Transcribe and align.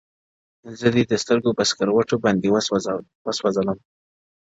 زه 0.79 0.87
دې 0.95 1.03
د 1.07 1.13
سترگو 1.23 1.51
په 1.57 1.63
سکروټو 1.69 2.15
باندې 2.23 2.47
وسوځلم_ 3.27 3.77